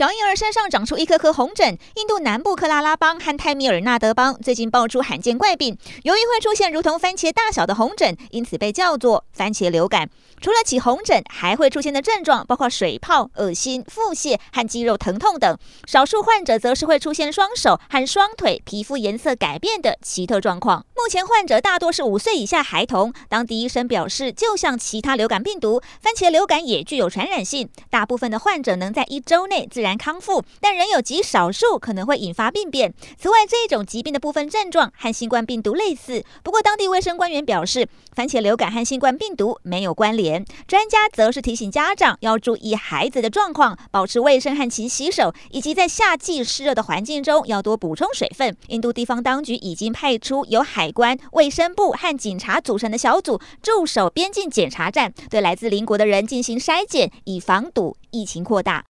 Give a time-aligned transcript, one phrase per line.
[0.00, 10.08] 小婴儿身上长出一颗颗红疹，印度南部克拉拉邦和泰米尔纳德邦最近爆出罕见怪病，由于会出现如同番茄大小的红疹，因此被叫做番茄流感。
[10.40, 15.58] 除了起红疹，还会出现的症状包括水泡、恶心、腹泻和肌肉疼痛等。
[15.86, 20.86] 少数患者则是会出现双手和双腿皮肤颜色改变的奇特状况。
[20.96, 23.12] 目前患者大多是五岁以下孩童。
[23.28, 27.68] 当地医生表示，就像其他流感病毒，番茄流感也具有传染性。
[27.90, 32.94] 大部分的患者能在一周内自然难康复，但仍有极少数可能会引发病变。
[33.18, 36.24] 此外，这种疾病的部分症状和新冠病毒类似。
[36.44, 40.44] 不过，当地卫生官员表示，番茄流感和新冠病毒没有关联。
[40.68, 48.56] 专家则是提醒家长要注意孩子的状况，保持卫生和勤洗手，以及在夏季湿热的环境中要多补充水分。
[48.68, 58.84] 印度地方当局已经派出由海关、卫生部和警察组成的小组驻守边境检查站，对来自邻国的人进行筛检，以防堵疫情扩大。